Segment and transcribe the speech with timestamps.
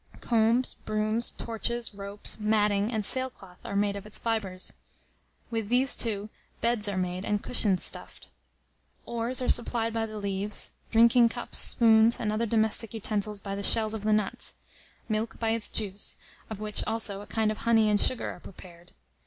[0.19, 4.73] Combs, brooms, torches, ropes, matting, and sailcloth are made of its fibers.
[5.51, 8.31] With these, too, beds are made and cushions stuffed.
[9.05, 13.61] Oars are supplied by the leaves; drinking cups, spoons, and other domestic utensils by the
[13.61, 14.55] shells of the nuts;
[15.07, 16.15] milk by its juice,
[16.49, 18.93] of which, also, a kind of honey and sugar are prepared.